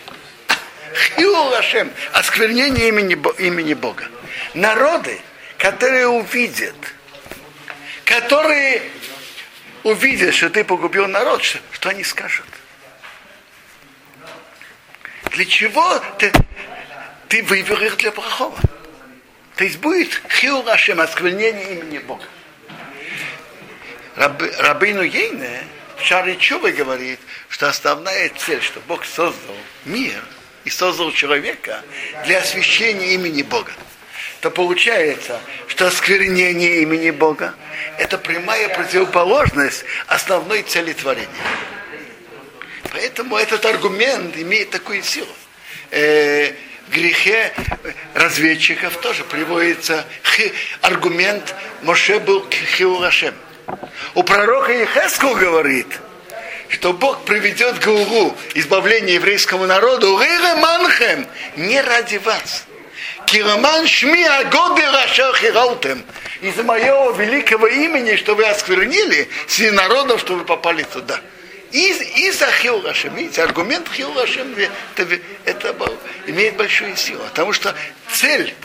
Хиу 1.15 1.49
Хашем. 1.51 1.91
Осквернение 2.13 2.89
имени, 2.89 3.17
имени 3.39 3.73
Бога. 3.73 4.07
Народы, 4.53 5.19
которые 5.57 6.07
увидят, 6.07 6.75
которые 8.03 8.83
увидят, 9.83 10.35
что 10.35 10.49
ты 10.49 10.65
погубил 10.65 11.07
народ, 11.07 11.43
что, 11.43 11.59
что 11.71 11.89
они 11.89 12.03
скажут? 12.03 12.45
Для 15.31 15.45
чего 15.45 15.99
ты, 16.19 16.31
ты 17.29 17.41
вывел 17.43 17.81
их 17.81 17.95
для 17.97 18.11
плохого? 18.11 18.57
То 19.55 19.63
есть 19.63 19.77
будет 19.77 20.21
хил 20.29 20.67
осквернение 20.67 21.79
имени 21.79 21.99
Бога. 21.99 22.25
Раб, 24.15 24.41
Рабину 24.59 25.03
Ейне 25.03 25.63
в 26.07 26.09
Шаре 26.09 26.37
Чувы 26.37 26.71
говорит, 26.71 27.19
что 27.49 27.67
основная 27.67 28.29
цель, 28.29 28.61
что 28.61 28.79
Бог 28.87 29.03
создал 29.03 29.57
мир 29.83 30.23
и 30.63 30.69
создал 30.69 31.11
человека 31.11 31.83
для 32.23 32.37
освящения 32.37 33.07
имени 33.07 33.41
Бога. 33.41 33.73
То 34.39 34.49
получается, 34.49 35.41
что 35.67 35.85
осквернение 35.85 36.81
имени 36.81 37.11
Бога– 37.11 37.55
это 37.97 38.17
прямая 38.17 38.69
противоположность 38.69 39.83
основной 40.07 40.61
цели 40.61 40.93
творения. 40.93 41.27
Поэтому 42.89 43.35
этот 43.35 43.65
аргумент 43.65 44.37
имеет 44.37 44.69
такую 44.69 45.03
силу. 45.03 45.35
Э, 45.91 46.53
в 46.87 46.91
грехе 46.91 47.51
разведчиков 48.13 48.95
тоже 49.01 49.25
приводится 49.25 50.05
аргумент 50.79 51.53
Моше 51.81 52.21
был 52.21 52.47
Хиурашем. 52.49 53.35
У 54.15 54.23
пророка 54.23 54.71
Ехеску 54.71 55.35
говорит, 55.35 55.87
что 56.69 56.93
Бог 56.93 57.25
приведет 57.25 57.79
Гауру, 57.79 58.35
избавление 58.55 59.15
еврейскому 59.15 59.65
народу, 59.65 60.17
манхем, 60.57 61.27
не 61.55 61.81
ради 61.81 62.17
вас. 62.17 62.65
Кираман 63.25 63.87
шми 63.87 64.23
агоды 64.23 64.83
раша 64.85 65.33
хиралтем. 65.33 66.03
Из-за 66.41 66.63
моего 66.63 67.11
великого 67.11 67.67
имени, 67.67 68.15
что 68.15 68.35
вы 68.35 68.45
осквернили, 68.45 69.27
среди 69.47 69.71
народов, 69.71 70.21
что 70.21 70.35
вы 70.35 70.45
попали 70.45 70.83
туда. 70.83 71.19
И, 71.71 71.91
и 72.15 72.31
за 72.31 72.49
Хилрашем, 72.49 73.15
видите, 73.15 73.43
аргумент 73.43 73.89
Хилрашем 73.91 74.55
это, 74.95 75.19
это 75.43 75.75
имеет 76.25 76.55
большую 76.55 76.95
силу. 76.95 77.21
Потому 77.25 77.51
что 77.51 77.75
цель 78.13 78.55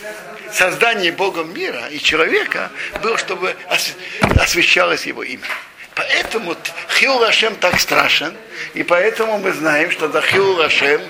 создания 0.52 1.12
Богом 1.12 1.52
мира 1.54 1.86
и 1.90 1.98
человека 1.98 2.70
было, 3.02 3.16
чтобы 3.18 3.56
освещалось 4.38 5.06
его 5.06 5.22
имя. 5.22 5.46
Поэтому 5.94 6.56
Хил 6.98 7.22
Рашем 7.22 7.54
так 7.56 7.78
страшен, 7.78 8.34
и 8.74 8.82
поэтому 8.82 9.38
мы 9.38 9.52
знаем, 9.52 9.90
что 9.90 10.08
за 10.08 10.22
Хил 10.22 10.58
Рашем 10.58 11.00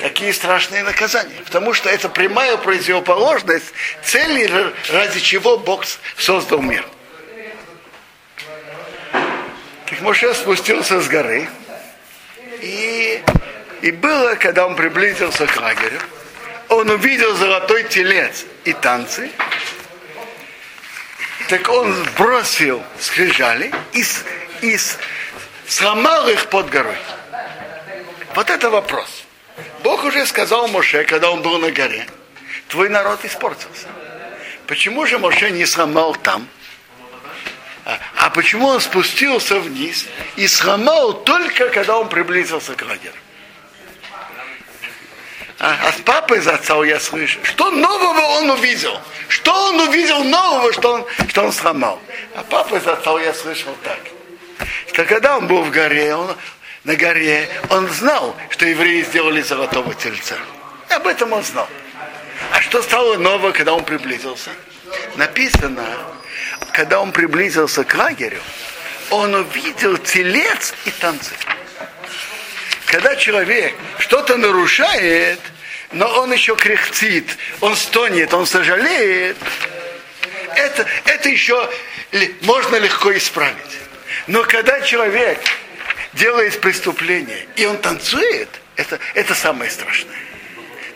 такие 0.00 0.32
страшные 0.32 0.82
наказания. 0.82 1.34
Потому 1.44 1.74
что 1.74 1.90
это 1.90 2.08
прямая 2.08 2.56
противоположность 2.56 3.72
цели, 4.02 4.72
ради 4.90 5.20
чего 5.20 5.58
Бог 5.58 5.84
создал 6.16 6.62
мир. 6.62 6.84
Так 9.86 10.00
Моше 10.00 10.32
спустился 10.34 11.00
с 11.00 11.08
горы, 11.08 11.48
и, 12.62 13.22
и 13.82 13.90
было, 13.90 14.36
когда 14.36 14.66
он 14.66 14.76
приблизился 14.76 15.46
к 15.46 15.60
лагерю, 15.60 15.98
он 16.70 16.88
увидел 16.88 17.34
золотой 17.34 17.84
телец 17.84 18.44
и 18.64 18.72
танцы, 18.72 19.30
так 21.48 21.68
он 21.68 21.94
бросил 22.16 22.82
скрижали 23.00 23.72
и, 23.92 24.04
и 24.62 24.78
сломал 25.66 26.28
их 26.28 26.46
под 26.46 26.70
горой. 26.70 26.96
Вот 28.36 28.48
это 28.50 28.70
вопрос. 28.70 29.24
Бог 29.82 30.04
уже 30.04 30.24
сказал 30.26 30.68
Моше, 30.68 31.02
когда 31.04 31.32
он 31.32 31.42
был 31.42 31.58
на 31.58 31.72
горе, 31.72 32.06
твой 32.68 32.88
народ 32.88 33.24
испортился. 33.24 33.88
Почему 34.68 35.04
же 35.06 35.18
Моше 35.18 35.50
не 35.50 35.66
сломал 35.66 36.14
там? 36.14 36.46
А, 37.84 37.98
а 38.16 38.30
почему 38.30 38.68
он 38.68 38.80
спустился 38.80 39.58
вниз 39.58 40.06
и 40.36 40.46
сломал 40.46 41.14
только, 41.24 41.68
когда 41.70 41.98
он 41.98 42.08
приблизился 42.08 42.74
к 42.74 42.82
лагерю? 42.82 43.14
А, 45.60 45.76
а 45.88 45.92
с 45.92 46.00
папой 46.00 46.40
зацал 46.40 46.84
я 46.84 46.98
слышу, 46.98 47.38
что 47.42 47.70
нового 47.70 48.20
он 48.38 48.48
увидел? 48.48 48.98
Что 49.28 49.66
он 49.66 49.80
увидел 49.80 50.24
нового, 50.24 50.72
что 50.72 50.94
он, 50.94 51.06
что 51.28 51.42
он 51.42 51.52
сломал? 51.52 52.00
А 52.34 52.42
папа 52.42 52.80
зацал 52.80 53.18
я 53.18 53.34
слышал 53.34 53.76
так. 53.84 54.00
Что 54.88 55.04
когда 55.04 55.36
он 55.36 55.46
был 55.46 55.62
в 55.62 55.70
горе, 55.70 56.14
он, 56.14 56.34
на 56.84 56.96
горе, 56.96 57.46
он 57.68 57.90
знал, 57.90 58.34
что 58.48 58.64
евреи 58.64 59.02
сделали 59.02 59.42
золотого 59.42 59.92
тельца. 59.94 60.36
Об 60.88 61.06
этом 61.06 61.30
он 61.34 61.44
знал. 61.44 61.68
А 62.52 62.62
что 62.62 62.80
стало 62.80 63.18
нового, 63.18 63.52
когда 63.52 63.74
он 63.74 63.84
приблизился? 63.84 64.50
Написано, 65.16 65.84
когда 66.72 67.00
он 67.00 67.12
приблизился 67.12 67.84
к 67.84 67.94
лагерю, 67.94 68.40
он 69.10 69.34
увидел 69.34 69.98
телец 69.98 70.72
и 70.86 70.90
танцы. 70.90 71.34
Когда 72.90 73.14
человек 73.14 73.72
что-то 74.00 74.36
нарушает, 74.36 75.38
но 75.92 76.08
он 76.08 76.32
еще 76.32 76.56
кряхтит, 76.56 77.24
он 77.60 77.76
стонет, 77.76 78.34
он 78.34 78.46
сожалеет, 78.46 79.36
это, 80.56 80.84
это 81.04 81.28
еще 81.28 81.70
можно 82.40 82.74
легко 82.76 83.16
исправить. 83.16 83.78
Но 84.26 84.42
когда 84.42 84.80
человек 84.80 85.38
делает 86.14 86.60
преступление, 86.60 87.46
и 87.54 87.64
он 87.64 87.78
танцует, 87.78 88.48
это, 88.74 88.98
это 89.14 89.36
самое 89.36 89.70
страшное. 89.70 90.18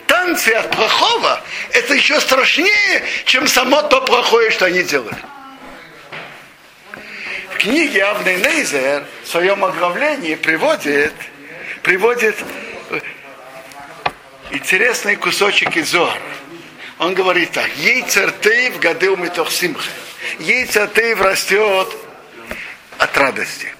Танцы 0.05 0.49
от 0.49 0.71
плохого, 0.71 1.41
это 1.71 1.93
еще 1.93 2.19
страшнее, 2.19 3.03
чем 3.23 3.47
само 3.47 3.81
то 3.83 4.01
плохое, 4.01 4.51
что 4.51 4.65
они 4.65 4.83
делали. 4.83 5.15
В 7.53 7.57
книге 7.57 8.03
Авней 8.03 8.35
Нейзер 8.35 9.05
в 9.23 9.27
своем 9.29 9.63
оглавлении 9.63 10.35
приводит, 10.35 11.13
приводит 11.85 12.35
э, 12.89 12.99
интересный 14.49 15.17
кусочек 15.17 15.77
из 15.77 15.91
Зора. 15.91 16.17
Он 16.97 17.13
говорит 17.13 17.51
так. 17.51 17.69
Ей 17.77 18.01
цертейв 18.01 18.79
гадыл 18.79 19.15
митох 19.15 19.51
симха. 19.51 19.87
Ей 20.39 20.65
цертейв 20.65 21.21
растет 21.21 21.95
от 22.97 23.15
радости. 23.15 23.71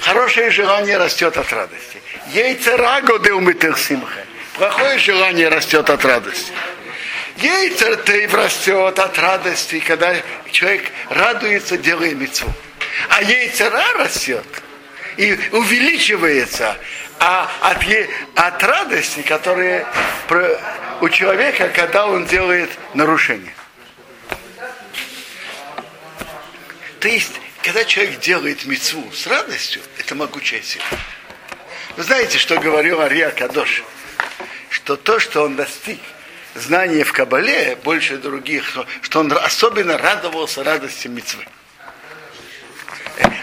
Хорошее 0.00 0.50
желание 0.50 0.96
растет 0.96 1.36
от 1.36 1.52
радости. 1.52 2.02
Ей 2.32 2.56
цера 2.56 3.00
гадыл 3.02 3.38
митох 3.38 3.78
симха. 3.78 4.24
Плохое 4.54 4.98
желание 4.98 5.48
растет 5.48 5.88
от 5.88 6.04
радости. 6.04 6.50
Ей 7.36 7.70
цертейв 7.70 8.34
растет 8.34 8.98
от 8.98 9.16
радости, 9.20 9.78
когда 9.78 10.16
человек 10.50 10.90
радуется, 11.08 11.78
делая 11.78 12.14
мецу. 12.16 12.52
А 13.10 13.22
ей 13.22 13.48
цера 13.50 13.84
растет 13.96 14.44
и 15.16 15.38
увеличивается 15.52 16.76
а 17.20 17.50
от, 17.60 17.84
от 18.34 18.62
радости, 18.62 19.22
которая 19.22 19.86
у 21.00 21.08
человека, 21.08 21.68
когда 21.68 22.06
он 22.06 22.26
делает 22.26 22.70
нарушение. 22.92 23.54
То 27.00 27.08
есть, 27.08 27.32
когда 27.62 27.84
человек 27.84 28.20
делает 28.20 28.64
мецву 28.64 29.10
с 29.12 29.26
радостью, 29.26 29.82
это 29.98 30.14
могучая 30.14 30.62
сила. 30.62 30.84
Вы 31.96 32.02
знаете, 32.02 32.38
что 32.38 32.58
говорил 32.58 33.00
Ария 33.00 33.30
Кадош? 33.30 33.84
Что 34.70 34.96
то, 34.96 35.18
что 35.20 35.42
он 35.44 35.54
достиг 35.54 36.00
знания 36.54 37.04
в 37.04 37.12
Кабале 37.12 37.76
больше 37.84 38.16
других, 38.16 38.76
что 39.02 39.20
он 39.20 39.32
особенно 39.32 39.98
радовался 39.98 40.64
радости 40.64 41.08
мецвы. 41.08 41.46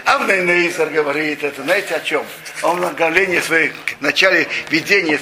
Авней 0.04 0.42
Нейсер 0.42 0.88
говорит 0.88 1.44
это, 1.44 1.62
знаете 1.62 1.94
о 1.94 2.00
чем? 2.00 2.24
Он 2.62 2.80
на 2.80 2.88
оглавлении 2.88 3.40
своей, 3.40 3.70
в 3.70 4.00
начале 4.00 4.48
видения, 4.70 5.20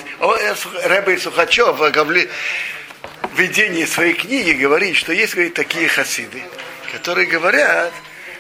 Рэбе 0.85 1.19
Сухачев 1.19 1.79
в 1.79 3.39
видении 3.39 3.85
своей 3.85 4.15
книги 4.15 4.53
говорит, 4.53 4.97
что 4.97 5.13
есть 5.13 5.35
говорит, 5.35 5.55
такие 5.55 5.89
хасиды, 5.89 6.43
которые 6.93 7.27
говорят, 7.27 7.93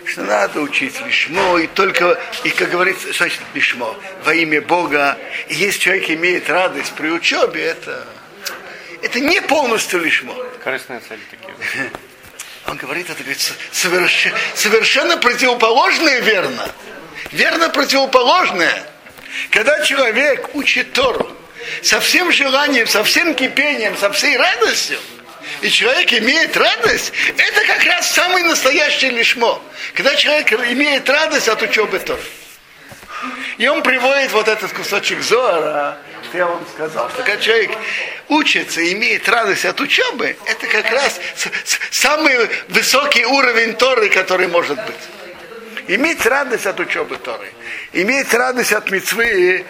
что 0.05 0.22
надо 0.22 0.61
учить 0.61 1.00
лишмо, 1.03 1.59
и 1.59 1.66
только, 1.66 2.18
и 2.44 2.50
как 2.50 2.70
говорится, 2.70 3.12
что 3.12 3.24
значит 3.24 3.40
лишмо, 3.55 3.96
во 4.24 4.35
имя 4.35 4.61
Бога. 4.61 5.18
И 5.48 5.55
если 5.55 5.79
человек 5.79 6.11
имеет 6.11 6.48
радость 6.48 6.92
при 6.94 7.11
учебе, 7.11 7.62
это, 7.62 8.07
это 9.03 9.20
не 9.20 9.40
полностью 9.42 10.00
лишмо. 10.00 10.35
Корыстные 10.64 11.00
цели 11.00 11.20
такие. 11.31 11.55
Он 12.70 12.76
говорит, 12.76 13.11
это 13.11 13.20
говорит, 13.24 13.40
совершенно, 13.72 14.38
совершенно 14.54 15.16
противоположное 15.16 16.20
верно. 16.20 16.70
Верно 17.33 17.68
противоположное. 17.68 18.85
Когда 19.50 19.83
человек 19.83 20.54
учит 20.54 20.92
Тору 20.92 21.37
со 21.83 21.98
всем 21.98 22.30
желанием, 22.30 22.87
со 22.87 23.02
всем 23.02 23.35
кипением, 23.35 23.96
со 23.96 24.12
всей 24.12 24.37
радостью, 24.37 25.00
и 25.62 25.68
человек 25.68 26.12
имеет 26.12 26.56
радость, 26.56 27.12
это 27.37 27.66
как 27.66 27.85
раз 27.87 28.09
самый 28.09 28.44
настоящий 28.44 29.11
лишмо. 29.11 29.61
Когда 29.94 30.14
человек 30.14 30.52
имеет 30.52 31.11
радость 31.11 31.48
от 31.48 31.61
учебы 31.62 31.98
Торы. 31.98 32.22
И 33.59 33.66
он 33.66 33.83
приводит 33.83 34.30
вот 34.30 34.46
этот 34.46 34.72
кусочек 34.72 35.22
Зора, 35.22 35.98
что 36.30 36.38
я 36.38 36.46
вам 36.46 36.64
сказал, 36.72 37.10
что 37.10 37.22
когда 37.24 37.36
человек 37.38 37.72
учится 38.28 38.80
и 38.80 38.92
имеет 38.92 39.28
радость 39.28 39.64
от 39.64 39.80
учебы, 39.80 40.36
это 40.46 40.66
как 40.68 40.88
раз 40.92 41.20
самый 41.90 42.48
высокий 42.68 43.24
уровень 43.24 43.74
Торы, 43.74 44.08
который 44.08 44.46
может 44.46 44.76
быть. 44.76 45.88
Иметь 45.88 46.24
радость 46.24 46.66
от 46.66 46.78
учебы 46.78 47.16
Торы. 47.16 47.52
Иметь 47.92 48.32
радость 48.32 48.72
от 48.72 48.90
мецвы, 48.92 49.64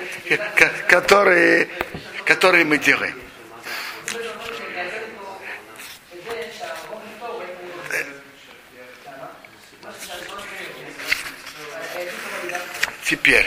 которые, 0.87 1.69
которые 2.27 2.67
мы 2.67 2.77
делаем. 2.77 3.19
Теперь. 13.03 13.47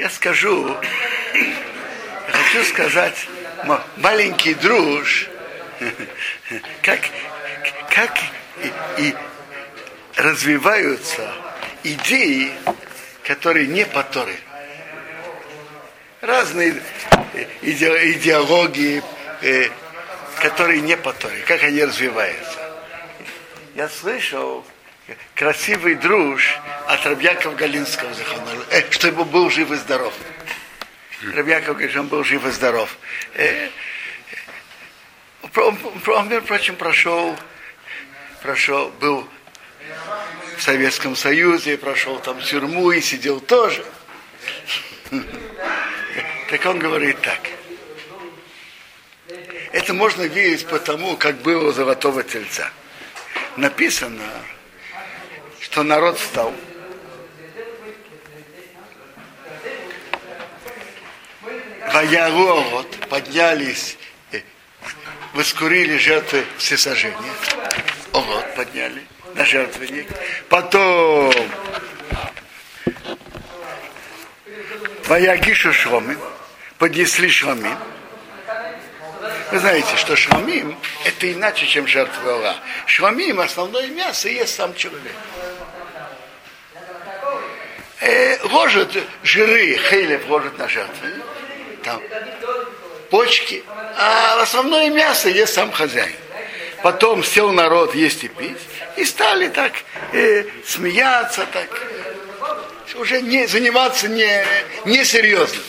Я 0.00 0.08
скажу, 0.20 0.76
я 1.32 2.32
хочу 2.32 2.62
сказать, 2.64 3.26
маленький 3.96 4.52
друж, 4.52 5.28
как, 6.82 7.00
как 7.88 8.18
и, 8.62 9.02
и 9.02 9.14
развиваются 10.16 11.32
идеи, 11.84 12.52
которые 13.24 13.66
не 13.66 13.86
по. 13.86 14.36
Разные 16.20 16.82
идеологии, 17.62 19.02
э, 19.40 19.68
которые 20.42 20.82
не 20.82 20.98
по 20.98 21.14
как 21.46 21.62
они 21.62 21.82
развиваются. 21.82 22.58
Я 23.74 23.88
слышал 23.88 24.66
красивый 25.34 25.94
друж 25.94 26.58
от 27.00 27.06
Рабьякова 27.06 27.54
Галинского, 27.54 28.10
э, 28.70 28.90
чтобы 28.90 29.24
был 29.24 29.50
жив 29.50 29.70
и 29.72 29.76
здоров. 29.76 30.14
Рабьяков 31.34 31.76
говорит, 31.76 31.96
он 31.96 32.06
был 32.08 32.24
жив 32.24 32.44
и 32.46 32.50
здоров. 32.50 32.96
Э, 33.34 33.68
он, 35.56 36.28
между 36.28 36.46
прочим, 36.46 36.76
прошел, 36.76 37.36
прошел, 38.42 38.90
был 39.00 39.26
в 40.56 40.62
Советском 40.62 41.16
Союзе, 41.16 41.78
прошел 41.78 42.18
там 42.18 42.40
тюрьму 42.40 42.92
и 42.92 43.00
сидел 43.00 43.40
тоже. 43.40 43.84
Так 46.50 46.66
он 46.66 46.78
говорит 46.78 47.20
так– 47.22 47.40
это 49.72 49.94
можно 49.94 50.22
видеть 50.22 50.66
по 50.66 50.80
тому, 50.80 51.16
как 51.16 51.36
было 51.42 51.68
у 51.68 51.72
золотого 51.72 52.24
тельца. 52.24 52.72
Написано, 53.56 54.28
что 55.60 55.84
народ 55.84 56.18
встал. 56.18 56.52
Ваярот 61.92 63.08
поднялись, 63.08 63.96
э, 64.32 64.40
воскурили 65.34 65.98
жертвы 65.98 66.44
всесожжения. 66.58 67.32
Ород 68.12 68.54
подняли 68.54 69.06
на 69.34 69.44
жертвенник. 69.44 70.08
Потом 70.48 71.32
Ваягишу 75.06 75.72
шромы, 75.72 76.16
поднесли 76.78 77.28
шромы. 77.28 77.76
Вы 79.50 79.58
знаете, 79.58 79.96
что 79.96 80.14
шламим– 80.14 80.78
это 81.04 81.32
иначе, 81.32 81.66
чем 81.66 81.88
жертва 81.88 82.34
Аллах. 82.34 82.56
Шламим– 82.86 83.40
основное 83.40 83.88
мясо 83.88 84.28
ест 84.28 84.54
сам 84.54 84.72
человек. 84.74 85.12
Э, 88.00 88.38
ложат 88.44 88.96
жиры, 89.24 89.76
хейлев 89.76 90.28
ложат 90.28 90.56
на 90.56 90.68
жертву. 90.68 91.08
Там 91.90 92.02
почки, 93.10 93.64
а 93.96 94.40
основное 94.40 94.88
мясо 94.90 95.28
ест 95.28 95.54
сам 95.54 95.72
хозяин. 95.72 96.14
Потом 96.82 97.22
сел 97.22 97.52
народ 97.52 97.94
есть 97.94 98.24
и 98.24 98.28
пить, 98.28 98.56
и 98.96 99.04
стали 99.04 99.48
так 99.48 99.72
э, 100.12 100.44
смеяться, 100.64 101.46
так 101.52 101.68
уже 102.94 103.20
не 103.20 103.46
заниматься 103.46 104.08
не, 104.08 104.44
не 104.84 105.04
серьезно. 105.04 105.60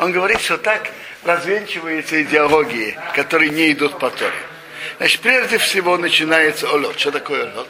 Он 0.00 0.12
говорит, 0.12 0.40
что 0.40 0.58
так 0.58 0.90
развенчиваются 1.24 2.22
идеологии, 2.22 2.98
которые 3.14 3.50
не 3.50 3.72
идут 3.72 3.98
по 3.98 4.10
Торе. 4.10 4.32
Значит, 4.98 5.20
прежде 5.20 5.58
всего 5.58 5.96
начинается 5.96 6.68
олот. 6.68 6.98
Что 6.98 7.12
такое 7.12 7.50
олот? 7.52 7.68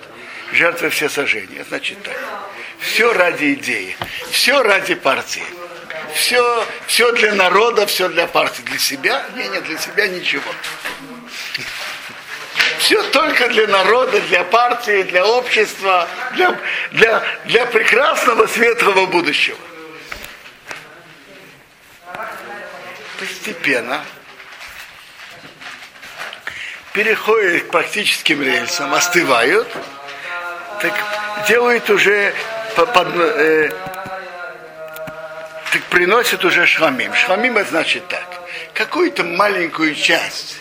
Жертвы 0.53 0.91
все 0.91 1.09
сожжения. 1.09 1.65
Значит 1.69 2.03
так. 2.03 2.17
Все 2.79 3.13
ради 3.13 3.55
идеи. 3.55 3.97
Все 4.31 4.63
ради 4.63 4.95
партии. 4.95 5.45
Все, 6.15 6.67
все 6.87 7.13
для 7.13 7.35
народа, 7.35 7.87
все 7.87 8.09
для 8.09 8.27
партии. 8.27 8.63
Для 8.63 8.79
себя? 8.79 9.25
Не, 9.37 9.49
не, 9.49 9.61
для 9.61 9.79
себя 9.79 10.09
ничего. 10.09 10.51
Все 12.79 13.03
только 13.11 13.49
для 13.49 13.67
народа, 13.69 14.21
для 14.21 14.45
партии, 14.45 15.03
для 15.03 15.25
общества, 15.25 16.09
для, 16.35 16.59
для, 16.93 17.23
для 17.45 17.67
прекрасного 17.67 18.47
светлого 18.47 19.07
будущего. 19.07 19.59
постепенно 23.23 24.05
переходят 26.93 27.63
к 27.63 27.71
практическим 27.71 28.43
рельсам, 28.43 28.93
остывают, 28.95 29.69
так 30.81 30.93
делают 31.47 31.89
уже 31.89 32.35
под, 32.75 32.89
э, 33.15 33.71
приносят 35.93 36.43
уже 36.45 36.67
шламим. 36.67 37.15
Шламим 37.15 37.59
это 37.59 37.69
значит 37.69 38.09
так. 38.09 38.41
Какую-то 38.73 39.25
маленькую 39.25 39.95
часть 39.95 40.57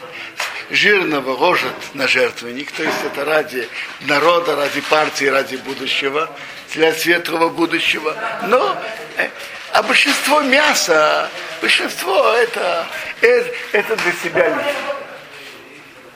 жирного 0.69 1.31
ложат 1.31 1.73
на 1.93 2.05
жертвенник, 2.07 2.71
то 2.71 2.83
есть 2.83 2.97
это 3.05 3.23
ради 3.23 3.67
народа, 4.01 4.57
ради 4.57 4.81
партии, 4.81 5.25
ради 5.25 5.55
будущего, 5.55 6.29
для 6.73 6.93
светлого 6.93 7.47
будущего. 7.47 8.13
Но 8.47 8.77
э, 9.17 9.29
а 9.71 9.83
большинство 9.83 10.41
мяса, 10.41 11.29
большинство 11.61 12.33
это, 12.33 12.85
это, 13.21 13.55
это 13.71 13.95
для 13.95 14.11
себя 14.11 14.49
лично. 14.49 14.95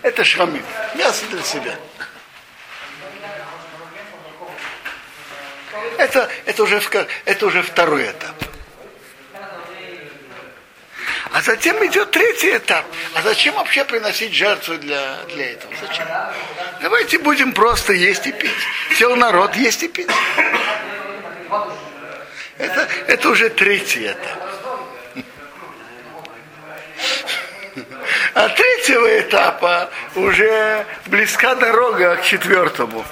Это 0.02 0.24
шрамим. 0.26 0.64
Мясо 0.96 1.26
для 1.32 1.42
себя. 1.42 1.76
Это, 5.98 6.30
это, 6.46 6.64
уже, 6.64 6.82
это 7.26 7.46
уже 7.46 7.62
второй 7.62 8.04
этап. 8.04 8.55
А 11.36 11.42
затем 11.42 11.86
идет 11.86 12.12
третий 12.12 12.56
этап. 12.56 12.86
А 13.14 13.22
зачем 13.22 13.56
вообще 13.56 13.84
приносить 13.84 14.34
жертву 14.34 14.78
для, 14.78 15.18
для 15.34 15.52
этого? 15.52 15.74
Зачем? 15.82 16.08
Давайте 16.82 17.18
будем 17.20 17.52
просто 17.52 17.92
есть 17.92 18.26
и 18.26 18.32
пить. 18.32 18.52
Сел 18.98 19.18
народ 19.18 19.54
есть 19.58 19.84
и 19.84 19.90
пить. 19.90 20.08
Это, 22.58 22.88
это 23.08 23.30
уже 23.30 23.50
третий 23.50 24.08
этап. 24.08 24.40
А 28.34 28.48
третьего 28.48 29.20
этапа 29.20 29.90
уже 30.16 30.86
близка 31.08 31.56
дорога 31.56 32.16
к 32.16 32.24
четвертому. 32.24 33.06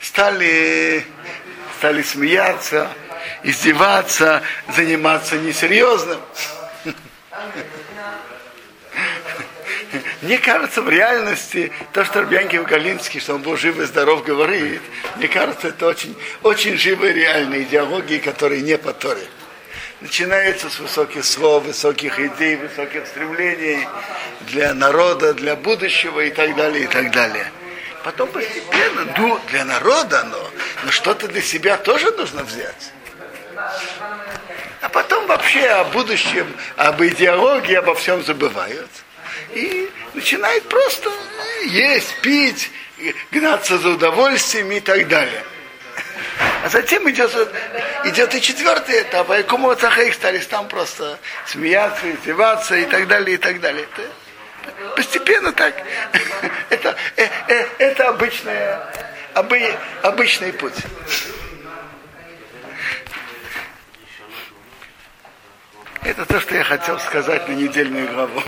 Стали, 0.00 1.04
стали 1.78 2.02
смеяться, 2.02 2.88
издеваться, 3.42 4.40
заниматься 4.68 5.36
несерьезным. 5.36 6.20
Мне 10.22 10.38
кажется, 10.38 10.82
в 10.82 10.88
реальности 10.88 11.72
то, 11.92 12.04
что 12.04 12.22
Рубянкин 12.22 12.64
Галинский, 12.64 13.20
что 13.20 13.34
он 13.34 13.42
был 13.42 13.56
жив 13.56 13.78
и 13.78 13.84
здоров, 13.84 14.22
говорит, 14.24 14.82
мне 15.16 15.28
кажется, 15.28 15.68
это 15.68 15.86
очень, 15.86 16.14
очень 16.42 16.76
живые 16.76 17.14
реальные 17.14 17.62
идеологии, 17.62 18.18
которые 18.18 18.60
не 18.62 18.76
по 18.78 18.92
Торе. 18.92 19.26
Начинается 20.00 20.70
с 20.70 20.78
высоких 20.78 21.24
слов, 21.24 21.64
высоких 21.64 22.20
идей, 22.20 22.56
высоких 22.56 23.06
стремлений 23.06 23.86
для 24.42 24.72
народа, 24.72 25.34
для 25.34 25.56
будущего 25.56 26.20
и 26.20 26.30
так 26.30 26.56
далее, 26.56 26.84
и 26.84 26.86
так 26.86 27.10
далее. 27.10 27.50
Потом 28.04 28.28
постепенно, 28.28 29.12
ну, 29.18 29.38
для 29.50 29.64
народа, 29.64 30.24
но, 30.30 30.50
но 30.84 30.90
что-то 30.90 31.28
для 31.28 31.42
себя 31.42 31.76
тоже 31.76 32.10
нужно 32.12 32.44
взять. 32.44 32.92
Вообще 35.30 35.64
о 35.68 35.84
будущем, 35.84 36.56
об 36.74 37.00
идеологии, 37.04 37.74
обо 37.74 37.94
всем 37.94 38.20
забывают. 38.24 38.90
И 39.54 39.88
начинает 40.12 40.68
просто 40.68 41.08
есть, 41.66 42.20
пить, 42.20 42.68
гнаться 43.30 43.78
за 43.78 43.90
удовольствием 43.90 44.72
и 44.72 44.80
так 44.80 45.06
далее. 45.06 45.44
А 46.64 46.68
затем 46.68 47.08
идет, 47.08 47.30
идет 48.06 48.34
и 48.34 48.40
четвертый 48.42 49.02
этап, 49.02 49.30
а 49.30 49.40
кому 49.44 49.70
их 49.70 50.14
стали 50.14 50.40
там 50.40 50.66
просто 50.66 51.16
смеяться, 51.46 52.10
издеваться 52.10 52.74
и 52.74 52.86
так 52.86 53.06
далее, 53.06 53.34
и 53.34 53.38
так 53.38 53.60
далее. 53.60 53.86
Это 53.94 54.10
постепенно 54.96 55.52
так. 55.52 55.80
Это, 56.70 56.96
э, 57.16 57.28
э, 57.46 57.66
это 57.78 58.08
обычная, 58.08 58.80
обы, 59.34 59.76
обычный 60.02 60.52
путь. 60.52 60.74
Это 66.02 66.24
то, 66.24 66.40
что 66.40 66.56
я 66.56 66.64
хотел 66.64 66.98
сказать 66.98 67.46
на 67.48 67.52
недельную 67.52 68.08
главу. 68.12 68.40